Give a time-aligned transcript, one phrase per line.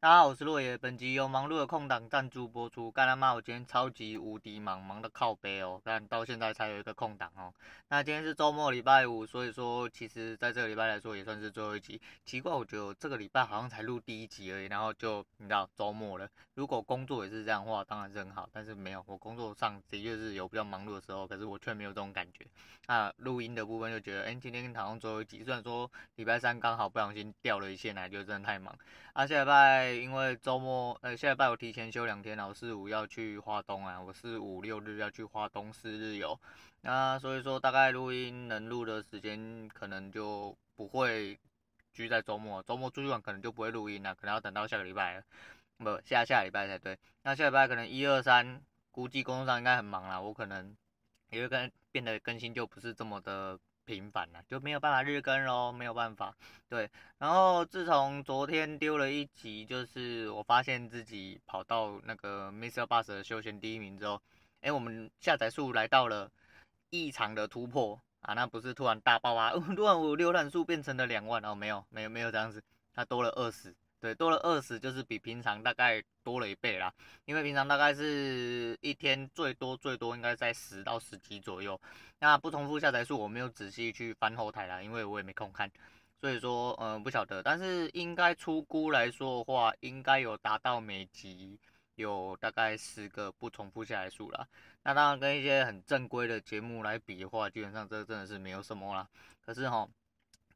[0.00, 0.78] 大家好，我是洛爷。
[0.78, 2.88] 本集由忙碌的空档赞助播出。
[2.88, 7.52] 干他妈，我今天超级无敌忙，忙的靠北哦，但到现在才有一个空档哦。
[7.88, 12.00] 那今天是周末礼拜五，所以说其实在这个礼拜来说也算是最后一集。
[12.24, 16.28] 奇怪，我觉得我这个礼拜好像才录第一集而已，然后就你知道周末了。
[16.54, 22.46] 如果工作也是这样的话，当然是很好，但是没有，我工作上的确是有比较忙碌的时候，可是我却没有这种感觉。
[22.86, 28.72] 那录音的部分就觉得，哎，今天好像最后一集，虽然说礼拜三刚好不小心掉了一线来，就真的太忙。
[29.12, 36.38] 啊，下礼拜因为周末，呃，下礼拜我提前休两天，然后四五要去花东啊，我四五六日要去花东四日游，
[36.80, 41.38] 那所以说大概录音能录的时间可能就不会
[41.92, 45.22] 聚在周末，周末出去玩可能就不会录音了，可能要等到下个礼拜了，
[45.78, 46.98] 不，下下礼拜才对。
[47.22, 48.60] 那下礼拜可能一二三，
[48.90, 50.76] 估计工作上应该很忙啦，我可能
[51.30, 53.58] 也会跟变得更新就不是这么的。
[53.88, 56.34] 频繁了，就没有办法日更咯，没有办法。
[56.68, 64.20] 对，然后自从昨天丢了一集，就是我发现自己跑到那个 MixerBox 的休闲第一名之后，
[64.60, 66.30] 哎，我们下载数来到了
[66.90, 68.34] 异常的突破啊！
[68.34, 72.62] 那不是突然大爆发， 突然我浏览数变成了两万哦，没有，没有，没有这样子，
[72.94, 73.74] 它多了二十。
[74.00, 76.92] 对，多了二十，就是比平常大概多了一倍啦。
[77.24, 81.80] 因为平常大概是一天最多最多应该在十到十几左右。
[82.20, 85.68] 那不重复下载数我没有仔细去翻后台啦，因为我也没空看，
[86.20, 87.42] 所以说嗯、不晓得。
[87.42, 91.58] 但是应该出估来说的话，应该有达到每集
[91.96, 94.46] 有大概十个不重复下载数啦。
[94.84, 99.08] 那当然跟一些很正规的节目来比的话，基本上这真的是没有什么啦。
[99.44, 99.88] 可是齁。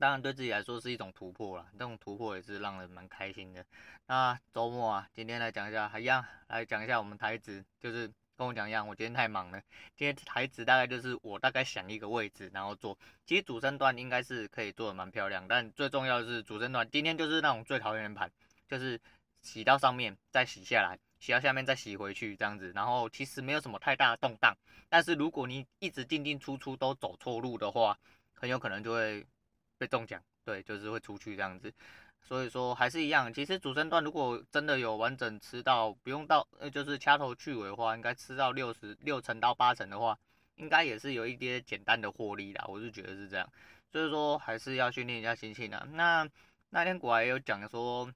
[0.02, 3.64] 当然，对自己来说是一种突破了，这种突破也是让人蛮开心的。
[4.08, 9.62] 那周末啊，今天来讲一下，还一样来讲一下我们台指，就是跟我讲一样，我今天太忙了。
[9.96, 12.98] 今天台指大概就是我大概想一个位置，然后做。
[13.24, 18.28] 其实主升段应该是可以做的蛮漂亮，但最重要的是主升段，今天就是那种最讨厌的盘，
[18.66, 19.00] 就是
[19.40, 22.72] 洗到上面再洗下来，洗到下面再洗回去这样子。
[22.74, 24.52] 然后其实没有什么太大的动荡，
[24.88, 27.96] 但是如果你一直进进出出都走错路的话，
[28.34, 29.24] 很有可能就会。
[29.82, 31.74] 被中奖，对，就是会出去这样子，
[32.20, 33.34] 所以说还是一样。
[33.34, 40.16] 其实主升段如果真的有完整吃到，不用到，呃，就是掐头去尾的话，应该吃到六十六成到八成的话，
[40.54, 42.64] 应该也是有一些简单的获利啦。
[42.68, 43.52] 我是觉得是这样，
[43.90, 45.84] 所以说还是要训练一下心情啊。
[45.90, 46.28] 那
[46.70, 48.08] 那天果然有讲说，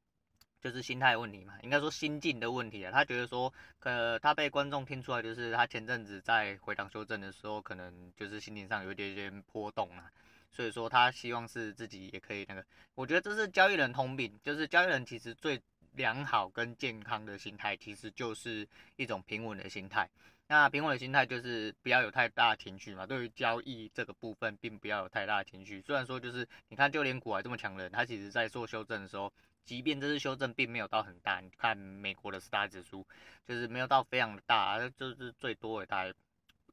[0.60, 2.92] 就是心态问题嘛，应该说心境的问题啊。
[2.92, 10.08] 他觉得说，呃，他被观众听出来，就是他前阵子在回档修正的时候，可能就是心情上有一点点波动啊。
[10.50, 12.64] 所以说他希望是自己也可以那个，
[12.94, 15.60] 我觉得这是交易人通病，就是交易人其实最
[15.92, 20.08] 良好跟健康的心态，其实就是一种平稳的心态。
[20.48, 25.82] 那平稳的心态就是不要有太大的情绪嘛，对于交易这个部分，并不要有太大的情绪。
[25.82, 29.32] 虽然说就是你看就连股海这么强的人，他其实在做修正的时候，
[29.64, 33.04] 即便这次修正并没有到很大，你看美国的四大指数
[33.46, 36.14] 就是没有到非常的大，就是最多的大概。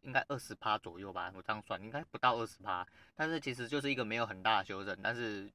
[0.04, 5.52] 应该二十趴左右吧，我这样算应该不到二十趴，但是其实就是一个没有很大的修正，但是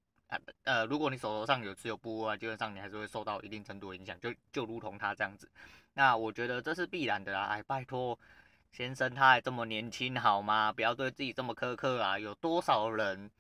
[0.64, 5.48] 呃，如果你手头上有持有部位啊，基本上你还是会受到一定程度的影响，就就如同他这样子，
[5.94, 8.18] 那我觉得这是必然的啦，哎，拜托
[8.72, 10.72] 先生他还这么年轻好吗？
[10.72, 13.30] 不要对自己这么苛刻啊，有多少人？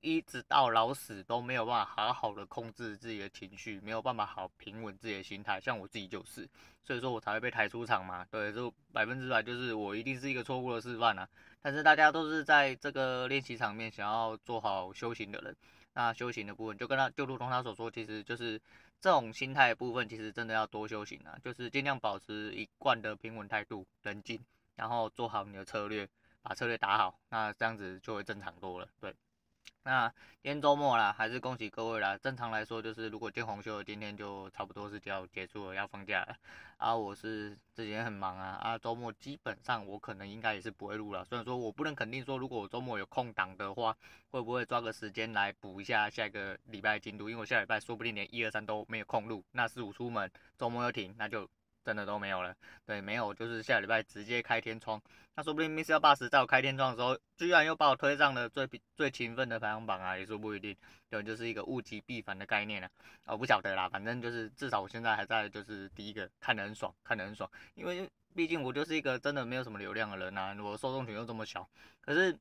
[0.00, 6.48] 一直到老死都没有办法好好的控制自己的情绪，没有办法好平稳自己的心态，像我自己就是，
[6.82, 8.26] 所以说我才会被抬出场嘛。
[8.30, 11.28] 对，就百分之百就是我一定是一个错误的示范啊。
[11.60, 15.54] 但是大家都是在这个练习场面想要做好修行的人，
[15.92, 18.58] 那修行的部分就跟他就如同他所说，其实就是
[19.00, 24.40] 这种心态部分，其实真的要多修行啊，就是尽量保持一贯的平稳态度、冷静，
[24.76, 26.08] 然后做好你的策略，
[26.40, 29.14] 把策略打好，那这样子就会正常多了，对。
[29.82, 30.08] 那
[30.42, 32.16] 今天周末啦，还是恭喜各位啦。
[32.18, 36.36] 正常来说，就是如果见红休，今天就差不多是就要结束了，要放假了。
[36.76, 41.24] 啊，我是之前很忙啊，啊，周末基本上我可能应该也是不会录了。
[41.24, 43.96] 虽然说我不能肯定说，如果我周末有空档的话，
[44.30, 47.30] 会不会抓个时间来补一下下一个礼拜进度？
[47.30, 51.48] 因为我下礼拜说不定连一二三都没有空录，那四五出门，周末又停，那就。
[51.84, 52.54] 真的都没有了，
[52.86, 55.00] 对，没有，就是下礼拜直接开天窗。
[55.34, 60.76] 那说不定 MixerBox 在我开天窗的时候，居然又把我推上了最最勤奋的排行榜啊，也说不一定。
[61.08, 62.90] 对，就是一个物极必反的概念啊。
[63.26, 67.50] 我不晓得啦，反正就是至少我现在还在，就是第一个看得很爽，看得很爽。
[67.74, 71.66] 因为毕竟我就是一个真的没有什么流量的人啊，我受众群又这么小。
[72.02, 72.36] 可是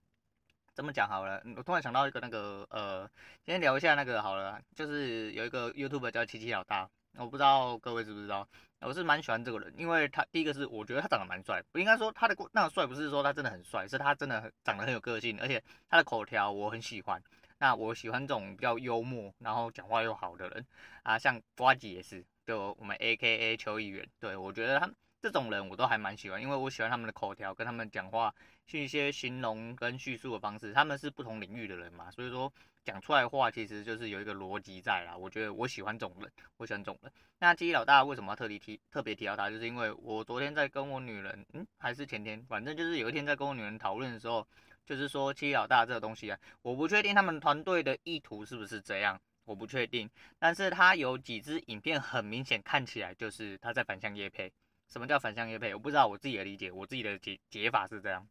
[0.76, 3.08] 这么讲好了，我突然想到一个那个呃，
[3.44, 6.90] 今天聊一下那个好了，就是有一个 YouTube 叫七七老大。
[7.20, 8.48] 我不知道各位知不知道，
[8.80, 17.22] 我是蛮喜欢这个人，因为他第一个是我觉得他长得蛮帅，不应该说他的那个帅不是说他真的很帅，是他真的长得很有个性，而且他的口条我很喜欢。
[17.58, 20.66] 那我喜欢这种比较幽默，然后讲话又好的人
[21.04, 24.90] 啊，像瓜吉也是，就我们 AKA 邱议员，对，我觉得他
[25.22, 28.34] 这种人我都还蛮喜欢，因为我喜欢他们的口条，跟他们讲话
[28.66, 32.50] 是一些形容跟叙述的方式，他们是不同领域的人嘛，所以说。
[32.90, 37.12] 讲出来的话其实就是有一个逻辑在啦，我觉得我喜欢这种人，我喜欢这种人。
[37.38, 39.48] 那七老大为什么要特地提特别提到他？
[39.48, 44.46] 就是因为我昨天在跟我女人，嗯，还是前天，反正就是有一天在跟我女人讨论的时候，
[44.88, 50.10] 就是说七老大这个东西啊，我不确定他们团队的意图是不是这样，我不确定。
[50.40, 54.52] 但是他有几支影片很明显看起来就是他在反向业配。
[54.88, 55.76] 什么叫反向业配？
[55.76, 58.28] 我不知道我自己的理解，我自己的解解法是这样，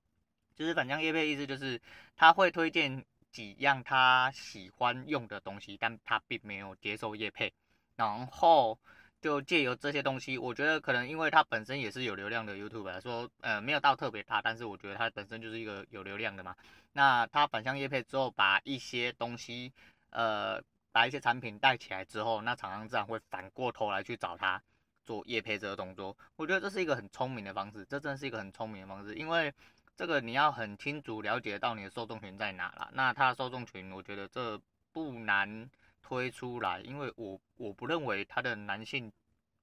[0.56, 1.80] 就是反向叶配意思就是
[2.16, 3.04] 他会推荐。
[3.38, 7.52] 几样他喜欢用的东西，但他并没有接受业配，
[7.94, 8.76] 然后
[9.20, 16.56] 就借由这些东西，我觉得可能因为他本身也是有流量的 YouTuber，说呃没有到特别大，但是我觉得他本身就是一个有流量的嘛。
[16.92, 19.72] 那他反向业配之后，把一些东西
[20.10, 24.60] 呃把一些产品带起来之后，那厂商自然会反过头来去找他
[25.04, 26.16] 做业配这个动作。
[26.34, 29.54] 我觉得这是一个很聪明的方式，这真是一个很聪明的方式，因为。
[29.98, 32.88] 这个你要很清楚了解到你的受众群在哪啦。
[32.92, 34.56] 那他的受众群，我觉得这
[34.92, 35.68] 不难
[36.00, 39.10] 推出来，因为我我不认为他的男性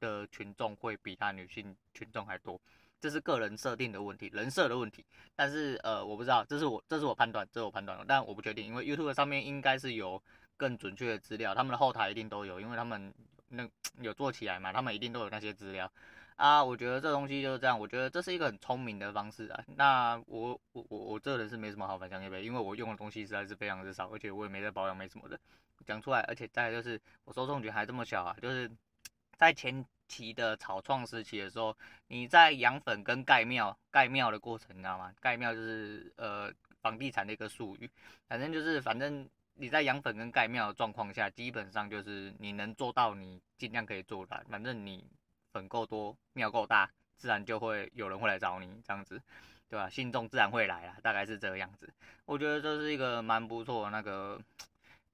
[0.02, 2.60] 的群众会比他女性群众还多，
[3.00, 5.06] 这是个人设定的问题，人设的问题。
[5.38, 10.22] 但是呃，我不知道，这是我这是我判断，这是我判断，但我不确定，因为 YouTube 上面应该是有
[10.58, 13.14] 更准确的资料，他们的后台一定都有，因为他们
[13.48, 13.66] 那
[14.04, 15.90] 有做起来嘛，他们一定都有那些资料。
[16.36, 19.64] 啊，我觉得这东西就是这样，我觉得这是一个很聪明的方式啊。
[19.78, 25.40] 那我我我我这人是没什么好反向业配，因为我用的东西实在是非常之少，而且我也没在保养，没什么的。
[25.86, 28.70] 讲出来，而且再就是我受众群还这么小啊，就是
[29.38, 31.74] 在前期的草创时期的时候，
[32.08, 35.14] 你在养粉跟盖庙盖庙的过程，你知道吗？
[35.22, 37.90] 盖庙就是呃房地产的一个术语，
[38.28, 45.08] 反正就是反正你在养粉跟盖庙的状况下，基本上就是你能做到，你尽量可以做到，反正你。
[45.56, 49.22] 粉够多，庙够大，自然就会有人会来找你，这样子，
[49.70, 49.90] 对吧？
[49.90, 51.90] 信众自然会来啦，大概是这个样子。
[52.26, 54.38] 我觉得这是一个蛮不错的那个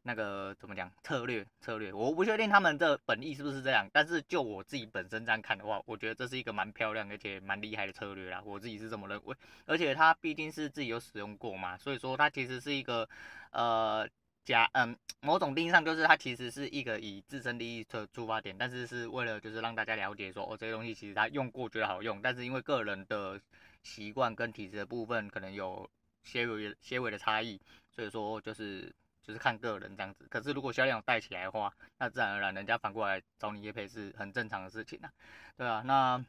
[0.02, 9.36] 那个怎么讲策略策略，我不确定他们的本意是不是这样，但是就我自己本身这样看的话，我觉得这是一个蛮漂亮而且蛮厉害的策略啦，我自己是这么认为。
[9.68, 13.08] 而且他毕竟是自己有使用过嘛，所以说他其实是一个
[13.52, 14.10] 呃。
[14.44, 23.40] 加嗯，某种定义上就是它其实是一个以自身利益的出发点，但是是为了就是让大家了解说哦，这些东西其实他用过觉得好用，但是因为个人的
[23.84, 25.90] 习惯跟体质的部分可能有
[26.24, 27.60] 些微些微的差异，
[27.92, 28.94] 所以说就是
[29.24, 30.26] 就是看个人这样子。
[30.30, 35.12] 可是如果销量带起来的话，那自然而然人家反过来找你业配是很正常的事情啊，
[35.58, 36.24] 对啊，那。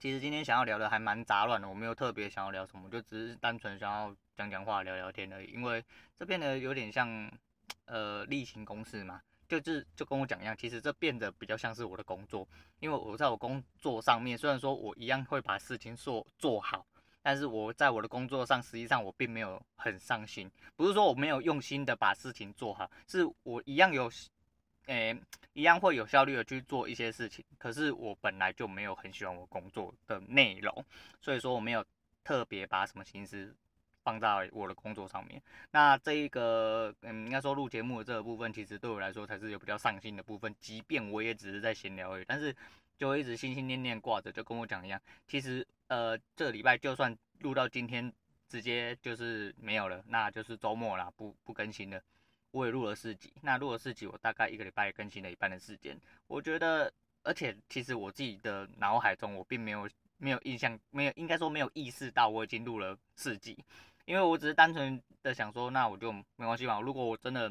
[0.00, 4.12] 其实今天想要聊的还蛮杂乱的，我没有特别想要聊什么，就只是单纯想要
[4.42, 5.52] 讲讲话、聊聊天而已。
[5.52, 5.84] 因为
[6.18, 7.30] 这变得有点像，
[7.86, 10.56] 呃，例行公事嘛，就是就跟我讲一样。
[10.56, 12.46] 其实这变得比较像是我的工作，
[12.80, 16.84] 因为我在我工作上面，虽然说我一样会把事情做做好，
[17.22, 20.50] 但是我在我的工作上，实际上我并没有很上心。
[20.74, 24.10] 不是说我没有用心的把事情做好，是我一样有。
[24.86, 25.16] 诶、
[25.52, 30.84] 一样会有效率的去做一些事情，可是我本来就没有很喜欢我工作的内容，
[31.20, 31.86] 所以说我没有
[32.24, 33.54] 特别把什么心思
[34.02, 35.40] 放在我的工作上面。
[35.70, 40.54] 那这一个，嗯，应该说录节目的这个部分，其实对我来说才是有比较上心的部分。
[40.60, 42.54] 即便我也只是在闲聊而已，但是
[42.98, 45.00] 就一直心心念念挂着，就跟我讲一样。
[45.26, 48.12] 其实，呃，这礼拜就算录到今天，
[48.48, 52.00] 直接就是没有了，那就是周末啦，不不更新了。
[52.50, 55.98] 我也录了四集，那录了四集，我大概一个礼拜更新了一半的时间。
[56.26, 56.92] 我觉得，
[57.22, 63.56] 而且其实我自己的脑海中，我并没有没有印象，没有应该说没有意识到我已经录了四集，
[64.04, 66.80] 因为我只是单纯的想说，那我就没关系嘛。
[66.80, 67.50] 如果我真的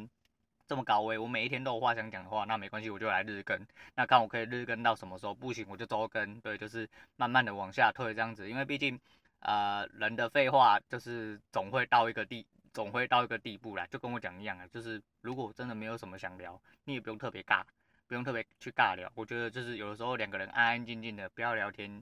[0.67, 3.59] 这么高危，我每一天都有话想讲的话，那没关系，我就来日更。
[3.95, 6.39] 那看我可以日更到什么时候，不行我就周更。
[6.41, 8.99] 对，就是慢慢的往下退这样子，因为毕竟，
[9.39, 12.45] 呃，人的废话就是总会到一个地。
[12.73, 17.61] 总会到一个地步啦，就跟我讲一样啊，就是如果真的没有什么想聊，你也不用特别尬，
[18.07, 19.11] 不用特别去尬聊。
[19.13, 22.01] 我觉得就是有的时候两个人安安静静的，不要聊天。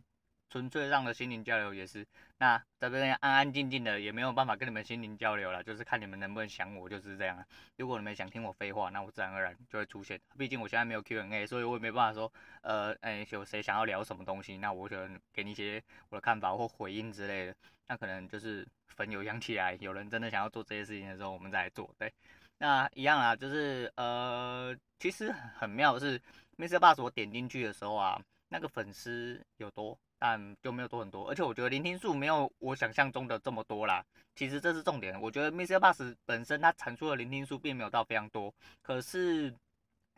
[0.50, 2.04] 纯粹让的心灵交流也是，
[2.40, 7.46] 那在这边安安静静的也没有办法跟你们心灵交流了，就是看你们能不能想我，就是这样。
[7.78, 10.20] 如果你们想听我废话，那我自然而然就会出现。
[10.38, 17.56] 毕竟我现在没有 Q&A，所以我也没办法说，呃，哎，有谁想要聊什么东西，那我可能给你一些我的看法或回应之类的。
[17.88, 21.94] 那可能就是粉有扬起来，有人真的想要做这些事情的时候，我们再来做。
[22.00, 22.12] 对，
[22.58, 26.20] 那一样啊，就是呃，其实很妙的是
[26.58, 26.80] ，Mr.
[26.80, 28.20] Bus 我点进去的时候啊。
[28.52, 31.28] 那个粉丝有多但就没有多很多。
[31.30, 34.06] 而且我觉得聆听数没有我想象中的这么多啦。
[34.36, 35.78] 其实这是重点，我觉得 Mr.
[35.80, 39.54] Bus 本身它产出的聆听数并没有到非常多，可是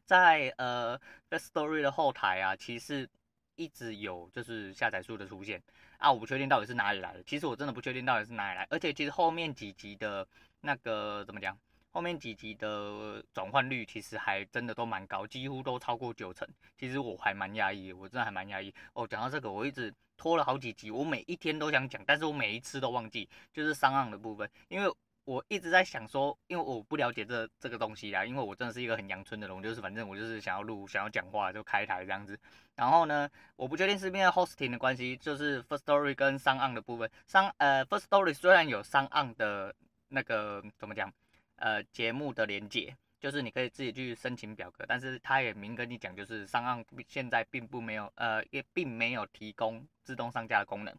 [0.06, 0.98] 在呃
[1.30, 3.10] The Story 的后台啊，其实
[3.56, 5.62] 一直有就是下载数的出现
[5.98, 7.24] 啊，我不确定到底是哪里来的。
[7.24, 10.28] 其实我真的不确定到底是哪里来，而且其实后面几集的
[10.60, 11.58] 那个怎么讲？
[11.92, 16.48] 后面几集的转换率其实还真的都蛮高，几乎都超过九成。
[16.78, 18.74] 其实我还蛮压抑，我真的还蛮压抑。
[18.94, 24.90] 哦，讲到这个，我一直拖了好几集，我每一天都想讲，但是我每一次都忘记，就是上岸的部分，因为
[25.26, 32.40] 我一直在想说，因为我不了解这这个东西啦，因为我真的是一个很阳春的人，就是反正我就是想要录，想要讲话就开台这样子。
[32.76, 39.76] 然后呢，我不确定是因为 hosting 的关系，就是 first story 跟上岸的部分上呃 first story 虽然有上岸的
[40.08, 41.12] 那个怎么讲？
[41.62, 50.92] 呃，节目的连接就是你可以自己去申请表格，但是他也明跟你讲，就是上岸现在并不没有，呃，也并没有提供自动上架的功能。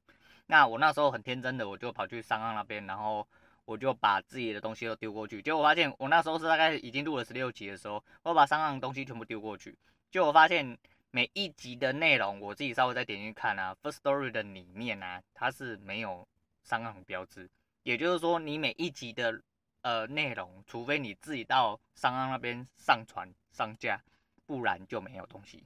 [0.47, 3.27] 那我那时候很天真的，我就跑去上岸那边，然后
[3.65, 9.77] 我就把自己的东西都丢过去，结果我发现我那时候是大概已经录了十六集的时候，我把上岸的东西全部丢过去，
[10.13, 10.79] 结果我发现
[11.11, 16.25] 每一集的内容，我自己稍微再点进去看啊，first story 的里面啊，它是没有
[16.63, 17.51] 上岸的标志，
[17.83, 19.43] 也就是说你每一集的。
[19.83, 24.01] 呃，内容除非你自己到商岸那边上传上架，
[24.47, 25.65] 不然就没有东西。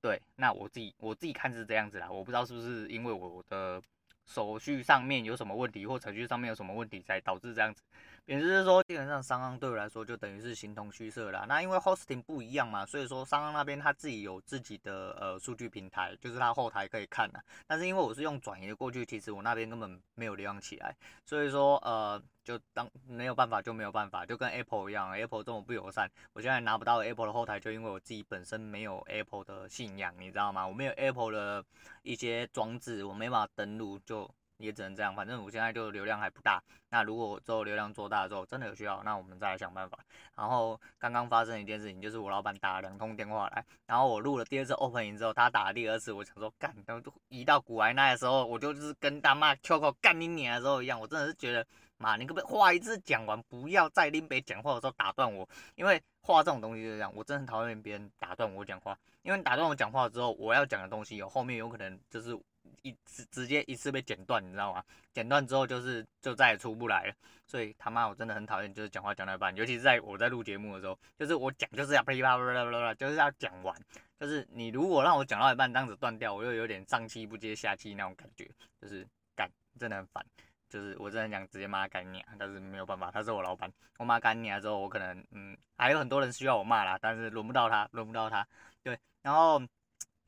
[0.00, 3.80] 对，那我自己我自己看是这样子啦，我不知道是不是因为我的
[4.26, 7.82] 手续上面有什么问题，或程序上面有什么问题，才导致这样子。
[8.26, 11.44] 也就是说，基本上 SoundOn 对我来说就等于是形同虚设啦。
[11.48, 17.42] 那因为 hosting 不一样嘛，所以说 SoundOn 那边他自己有自己的呃数据平台，就是他后台可以看的。
[17.66, 30.64] 但是因为我是用转移的过去，其实我那边根本没有流量起来，所以说呃就当没有办法就没有办法，就跟 Apple 一样，Apple 这么不友善，我现在拿不到 Apple 的后台，就因为我自己本身没有 Apple 的信仰，你知道吗？
[30.64, 31.64] 我没有 Apple 的
[32.02, 34.30] 一些装置，我没办法登录就。
[34.62, 36.62] 也只能这样，反正我现在就流量还不大。
[36.88, 39.98] 那如果之后流量做大之后，真的有需要，那我们再来想办法。
[40.36, 51.66] 然后刚刚发生一件事情，就是我老板打了两通电话来，然后我录了第二次 open 音之后，他打了第二次，我想说干，然后就移到古埃那的时候，我就是跟大妈秋口干你脸的时候一样，我真的是觉得，
[51.96, 62.38] 妈，你可不可以话一次讲完，不要在林北讲话的时候打断我，因为话这种东西就是这样，我真的很讨厌别人打断我讲话，因为打断我讲话之后，我要讲的东西有后面有可能就是。
[62.82, 64.84] 一直直接一次被剪断，你知道吗？
[65.12, 67.14] 剪断之后就是就再也出不来了。
[67.46, 73.76] 所以他妈我真的很讨厌，就是讲话讲到一半，尤其是在我在录节目的时候，就是我讲就是要噼啪啪啪啪，就是要讲完。
[74.18, 78.48] 就是你如果让我讲到一半这样子断掉，我又有点上气不接下气那种感觉，
[78.80, 80.24] 就是干真的很烦。
[80.68, 83.70] 就是我真的想直接骂他干娘，但是没有办法，他是我老板。
[83.98, 88.46] 我骂干娘之后，我可能嗯还有很多人需要我骂啦，但是轮不到他，轮不到他。
[88.82, 89.60] 对，然后。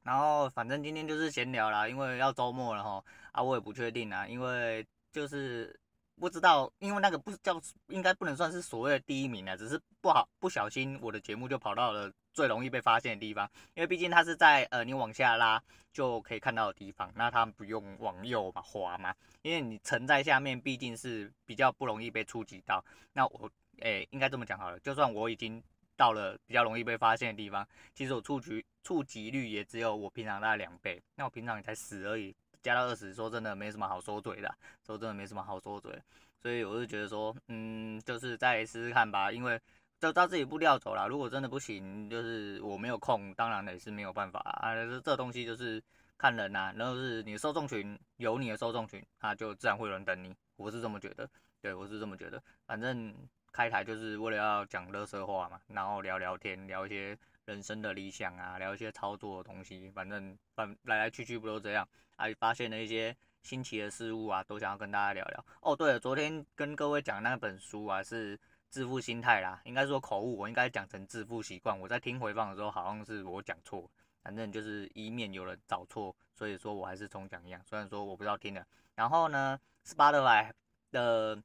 [0.04, 5.74] 然后反正今天就是闲聊啦，因为要周末了哈，啊我也不确定啊，因为就是
[6.20, 7.58] 不知道，因为那个不叫
[7.88, 22.84] 应该不能算是所谓的第一名啊，只是不好不小心我的节目就跑到了最容易被发现的地方，因为毕竟它是在呃你往下拉就可以看到的地方，那它不用往右嘛滑嘛，因为你沉在下面毕竟是比较不容易被触及到，
[23.14, 25.62] 那我诶应该这么讲好了，就算我已经。
[25.96, 35.96] 到了比较容易被发现的地方，其实我触及触及率也只有我平常大概两倍，那我平常也才十而已，加到二十，说真的没什么好说嘴的，说真的没什么好说嘴，
[36.40, 39.60] 所以我就觉得说，嗯，就是再试试看吧，因为
[40.00, 41.06] 就照自己步调走啦。
[41.06, 44.74] 如果真的不行，就是我没有空，当然也是没有办法啊。
[44.74, 45.82] 这这东西就是
[46.18, 51.28] 看人呐、啊，然后是你的受众群有你的受众群，那就自然会有人等你，我是这么觉得，
[51.62, 53.14] 对我是这么觉得，反正。
[53.54, 65.46] 开台就是为了要讲乐色话嘛，然后聊聊天，聊一些人生的理想啊，聊一些操作的东西，反正反来来去去不都这样，还发现了一些新奇的事物啊，都想要跟大家聊聊。
[65.60, 68.36] 哦，对了，昨天跟各位讲那本书啊，是
[68.70, 71.78] 致富心态啦，应该说口误，我应该讲成致富习惯。
[71.78, 73.88] 我在听回放的时候，好像是我讲错，
[74.24, 77.62] 反正就是以免有人找错，所以说我还是重讲一样。
[77.64, 78.66] 虽然说我不知道听的。
[78.96, 79.56] 然后呢
[79.86, 80.50] ，Spotify
[80.90, 81.40] 的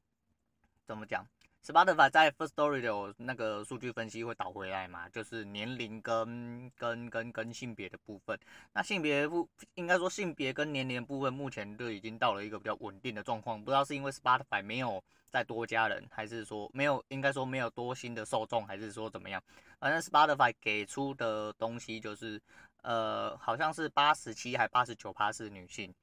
[0.84, 1.24] 怎么讲
[1.64, 5.08] ？Spotify 在 First Story 的那个数据分析会导回来嘛？
[5.10, 8.38] 就是年龄跟跟跟跟性别的部分。
[8.72, 13.62] 那性别不应该说性别跟年龄部分，目前都已经到了一个比较稳定的状况。
[13.62, 19.42] 不知道是因为 Spotify 没有再多加人，还是说没有应该说没有多新的受众，还是说怎么样？
[19.78, 22.40] 反正 Spotify 给出的东西就是，
[22.82, 25.94] 呃，好像是八十七还八十九趴是女性，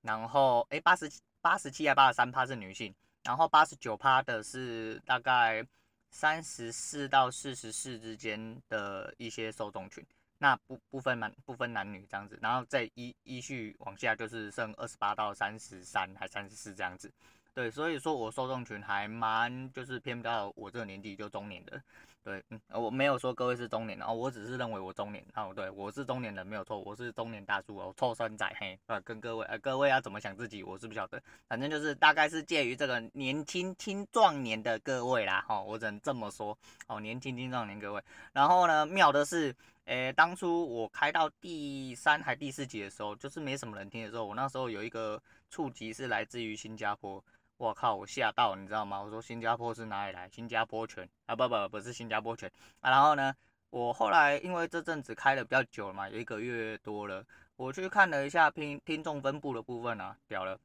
[0.00, 2.94] 然后诶八十八十七还八十三趴是女性。
[3.24, 5.64] 然后八十九趴的是大概
[6.10, 10.04] 三十四到四十四之间的一些受众群，
[10.38, 17.10] 那不不分男不分男女这样子，然后再依依序往下就是剩二十八到三十三还三十四这样子。
[17.54, 21.82] 对，所以说我受众群还蛮就是偏到我这个年纪就中年的。
[22.24, 38.00] 对，嗯，我没有说各位是中年哦，我只是认为我中年哦，对，我是中年人没有错，我是中年大叔哦，臭酸仔嘿，呃，跟各位呃，各位要怎么想自己，我是不晓得，反正就是大概是介于这个年轻青壮年的各位啦，哈、哦，我只能这么说，哦，年轻青壮年各位，
[38.32, 39.52] 然后呢，妙的是，
[39.86, 47.22] 诶，当初我开到第三还第四集的时候，就是没什么人听的时候，我那时候有一个触及是来自于新加坡。
[47.62, 47.94] 我靠！
[47.94, 49.00] 我吓到，你知道吗？
[49.00, 50.28] 我说新加坡是哪里来？
[50.28, 52.50] 新加坡拳啊，不不不是新加坡拳
[52.80, 52.90] 啊。
[52.90, 53.32] 然后呢，
[53.70, 60.58] 我后来因为这阵子开的比较久了嘛，有一个月多了，我去看了一下听听众分布的部分啊，屌了，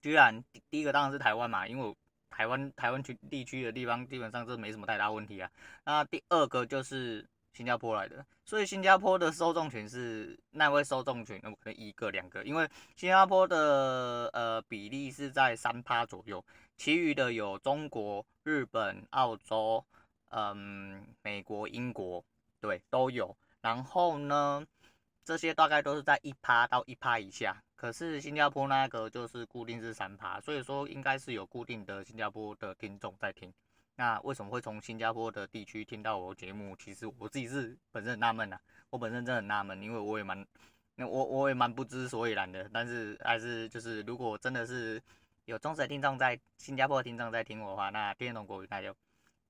[0.00, 1.94] 居然第第一个当然是台湾嘛，因为
[2.28, 5.48] 台湾台湾区地区的地方基本上是没什么太大问题啊。
[5.84, 7.24] 那第二个就是。
[7.56, 16.44] 新加坡来的，所以新加坡的受众群是那位受众群，那么可能一个两个，因为新加坡的呃比例是在三趴左右，
[16.76, 19.82] 其余的有中国、日本、澳洲，
[20.28, 22.22] 嗯，美国、英国，
[22.60, 23.34] 对，都有。
[23.62, 24.62] 然后呢，
[25.24, 33.50] 这些大概都是在一趴到一趴以下，可是新加坡那个就是固定是三趴，所以说应该是有固定的新加坡的听众在听。
[33.98, 36.76] 那为什么会从新加坡的地区听到我节目？
[36.76, 38.58] 其实我自己是本身很纳闷呐，
[38.90, 40.46] 我本身真的很纳闷，因为我也蛮，
[40.96, 42.68] 那我我也蛮不知所以然的。
[42.70, 45.02] 但是还是就是，如果真的是
[45.46, 48.94] 有忠实的听众在新加坡的听众在听我的话，那听得懂国语那就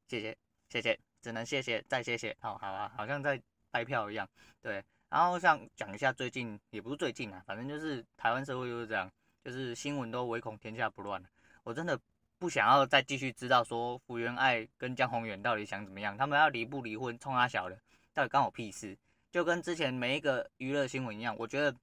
[0.07, 0.38] 谢谢
[0.69, 2.37] 谢谢，只能谢谢再谢谢。
[2.38, 4.29] 好好啊，好像在带票一样。
[4.62, 9.11] 对，然后像讲一下最近，也不是最近啊，反正就是台湾社会就是这样，
[9.43, 11.21] 就是新闻都唯恐天下不乱。
[11.65, 11.99] 我真的。
[12.47, 17.76] 不想要再继续知道说福原爱跟江宏远到底想怎么样，他们要离不离婚，冲他小的，
[18.15, 18.97] 到底关我屁事？
[19.33, 21.76] 就跟之前每一个娱乐新闻一样，我觉得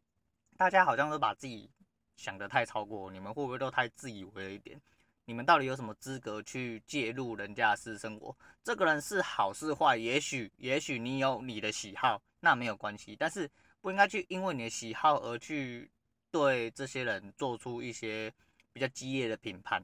[0.56, 1.70] 大家好像都把自己
[2.16, 4.80] 想得太超过，你们会不会都太自以为了一点？
[5.26, 8.34] 你们到底有什么资格去介入人家私生活？
[8.64, 13.52] 这个人是好是坏，也许也许你有你的喜好，那没有关系，但是
[13.82, 15.92] 不应该去因为你的喜好而去
[16.32, 18.34] 对这些人做出一些
[18.72, 19.84] 比较激烈的评判。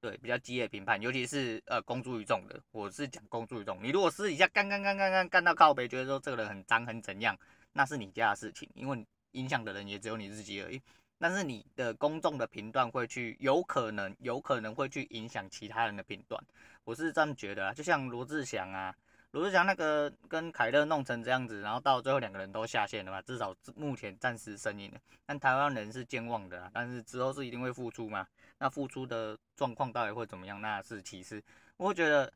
[0.00, 3.82] 对，比较激烈评判，尤其是呃公诸于众的，我是讲公诸于众。
[3.82, 7.36] 你如果私底下干干干干干干到靠北，觉得说这个人很脏很怎样，
[7.72, 10.80] 那是你家的事情，因为影响的人也只有你自己而已。
[11.18, 16.38] 但是你的公众的评断会去，有可能有可能会去影响其他人的评断，
[16.84, 17.72] 我是这么觉得啊。
[17.72, 18.94] 就像罗志祥啊，
[19.36, 24.98] 罗志祥那个跟凯乐弄成这样子，然后到最后两个人都下线了嘛，至少目前暂时声音了。
[25.26, 28.26] 但台湾人是健忘的啊，但是之后是一定会复出嘛。
[28.56, 30.58] 那付出的状况到底会怎么样？
[30.62, 31.42] 那是其次。
[31.76, 32.32] 我觉得，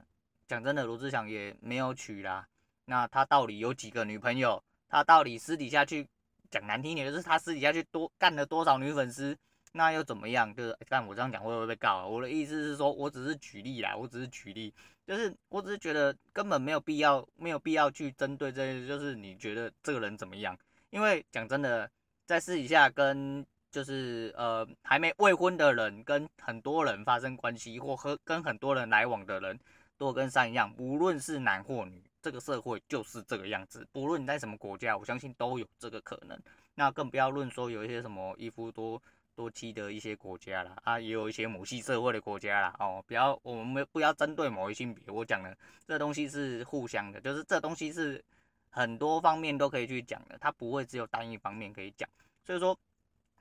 [0.46, 2.46] 讲真的，罗志祥也没有娶啦。
[2.84, 4.62] 那他到底有几个女朋友？
[4.86, 6.06] 他到底私底下去
[6.50, 9.34] 讲难听点，就是他私底下去多干了多少女粉丝？
[9.72, 10.54] 那又怎么样？
[10.54, 12.06] 就是，但我这样讲会不会被告？
[12.06, 14.72] 我的意思是说，我只是举例啦，我只是举例，
[15.06, 20.56] 就是我只是觉得根本没有必要，没有必要去针对这些，就是你觉得这个人怎么样？
[20.90, 21.90] 因为讲真的，
[22.26, 23.44] 在私底下跟。
[23.72, 29.56] 就是呃，还没未婚的人跟很多人发生关系，或和跟很多人来往的人，
[29.96, 33.86] 都跟山一样，无论是男或女，这个社会就是这个样子。
[33.92, 36.36] 不论你在什么国家，我相信都有这个可能。
[36.74, 39.00] 那更不要论说有一些什么一夫多
[39.40, 42.76] 多妻的一些国家啦，啊，也有一些母系社会的国家啦。
[42.78, 45.10] 哦，不要，我们不要针对某一性别。
[45.10, 48.22] 我讲的这东西是互相的，就是这东西是
[48.68, 52.06] 很多方面都可以去讲的，它不会只有单一方面可以讲。
[52.44, 52.78] 所以说。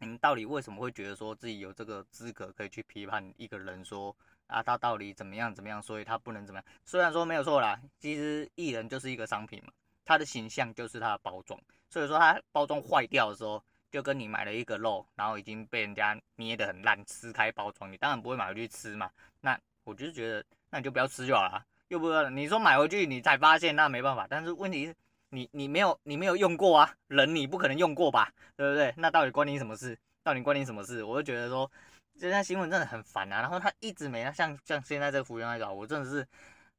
[0.01, 4.15] 你们到底为什么会觉得说自己有这个资格可以去批判一个人说
[4.47, 6.65] 啊，他到底怎么样怎么样，所以他不能怎么样？
[6.85, 9.73] 虽然说没有错啦，其实艺人就是一个商品嘛，
[10.05, 11.59] 他的形象就是他的包装，
[11.89, 19.09] 所以说他包装坏掉的时候，就跟你买了一个肉，然后已经被人家捏得很烂，撕开包装，你当然不会买回去吃嘛。
[19.41, 24.27] 那我就觉得，那你就不要吃就好了，又不是你说买回去你才发现，那没办法。
[24.29, 24.95] 但是问题是。
[25.31, 28.91] 你你没有你没有用过啊，人你不可能用过吧，对不对？
[28.97, 29.95] 那到底关你什么事？
[30.23, 31.03] 到底关你什么事？
[31.03, 31.71] 我就觉得说，
[32.19, 33.39] 这条新闻真的很烦啊。
[33.39, 36.27] 然后他一直没像像现在这个服务员来找，我真的是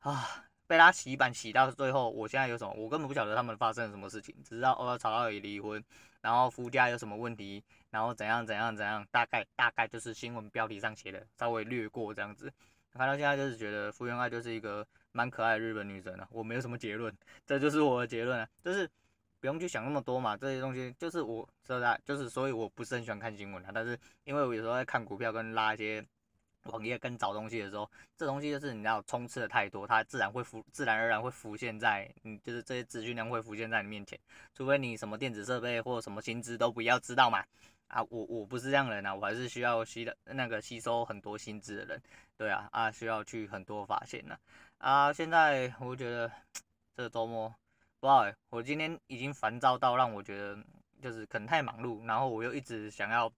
[0.01, 2.73] 啊，被他洗版洗到最后，我现在有什么？
[2.77, 5.83] 我根本不晓得他们发生了什么事情，只知道哦，吵到也离婚，
[6.21, 12.49] 然后夫家有什么问题，然后怎样怎样怎样，大概大概就是新闻标题上写的，稍微略过这样子。
[12.93, 14.87] 看到现在就是觉得福原爱就是一个。
[15.13, 17.13] 蛮可爱的日本女生啊，我没有什么结论，
[17.45, 18.89] 这就是我的结论啊，就是
[19.41, 26.01] 不用去想那么多嘛，这些东西就是我说的，就是所以我不是很喜欢看新闻啊，但是因为我有时候在看股票跟拉一些
[26.65, 34.19] 网页跟找东西的时候，这东西就是你要充斥的太多，它自然会浮，自然而然会浮现在你，就是这些资讯量会浮现在你面前，
[34.55, 37.43] 除非你什么电子设备或什么薪资都不要知道嘛。
[37.89, 42.03] 啊，我我不是这样的人啊，我还是需要吸的那个吸收很多薪资的人，
[42.37, 44.39] 对啊，啊需要去很多发现呢。
[44.79, 46.31] 啊，现在我觉得
[46.95, 47.53] 这周末
[47.99, 48.07] 不，
[48.51, 50.57] 我今天已经烦躁到让我觉得
[51.01, 53.33] 就是可能太忙碌，然后我又一直想要。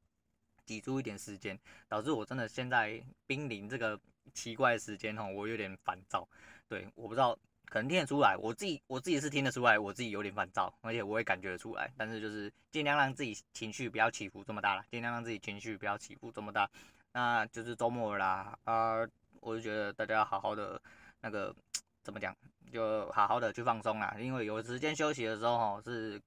[0.67, 3.99] 挤出一点时间，导致我真的现在濒临这个
[4.35, 6.27] 奇怪的时间哈，我有点烦躁。
[6.69, 11.91] 对，我不知道，可能听得出来，我自己我自己是听得出来，我自己有点烦躁，而且我也感觉得出来。
[11.97, 16.71] 但是就是尽量让自己情绪不要起伏这么大了，尽量让自己情绪不要起伏这么大。
[17.13, 19.07] 那就是周末啦，啊、
[19.41, 20.81] 我就觉得大家要好好的
[21.21, 21.55] 那个
[22.03, 22.35] 怎么讲，
[22.73, 26.19] 就好好的去放松啦，因为有时间休息的时候哈，是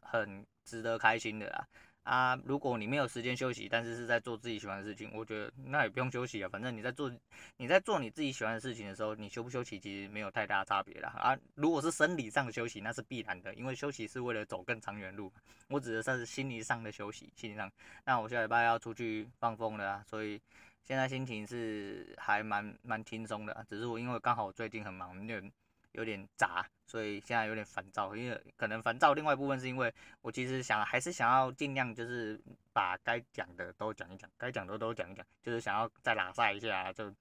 [0.00, 1.68] 很值得开心的啦。
[2.04, 6.48] 啊，如果你没有时间休息，但是是在做自己喜欢的事情，我觉得那也不用休息啊。
[6.48, 7.10] 反正你在做
[7.56, 11.08] 你在做你自己喜欢的事情的时候，你休不休息其实没有太大差别啦。
[11.16, 15.32] 啊，如果是生理上的休息，那是必然的，因为休息是为了走更长远路。
[15.68, 17.72] 我指的是心理上的休息，心理上。
[18.04, 20.38] 那我下礼拜要出去放风了啊，所以
[20.82, 25.52] 现在心情是还蛮蛮轻松的，只是我因为刚好最近很忙，有点
[25.94, 26.64] 有点杂。
[26.86, 32.38] 所以现在有点烦躁，因为可能烦躁，另外一部分是因为我其实想还是想要尽量就是
[32.74, 37.12] 把该讲的都讲一讲，该讲的都讲一讲，就是想要再拉赛一下，就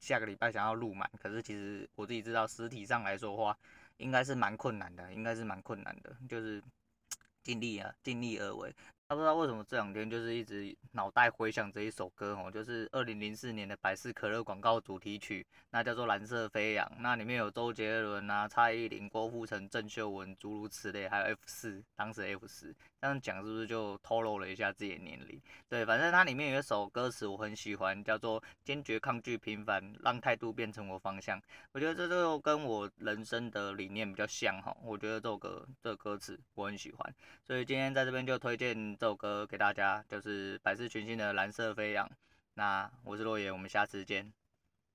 [0.00, 1.08] 下个礼拜想要录满。
[1.22, 3.56] 可是其实我自己知道，实体上来说的话，
[3.98, 6.62] 应该是蛮困难的，应该是蛮困难的，就是
[7.44, 8.74] 尽力啊，尽力而为。
[9.06, 25.38] 他不知道为什么这两天就是一直脑袋回想这一首歌哦，就是二零零四年的百事可乐广告主题曲，那叫做《蓝色飞扬》，那里面有周杰伦啊、蔡依林、郭富城、郑秀文诸如此类，还有 F 四，当时 F 四，这样讲是不是就透露了一下自己的年龄？
[25.68, 31.38] 对，反正它里面有一首歌词我很喜欢，叫做“坚决抗拒平凡，让态度变成我方向”。
[31.72, 37.14] 我觉得这就跟我人生的理念比较像哈，我觉得这首歌这歌词我很喜欢，
[37.46, 42.06] 所以今天在这边就推荐这首歌给大家，就是百事群星的《蓝色飞扬》。
[42.54, 44.32] 那我是洛野，我们下次见。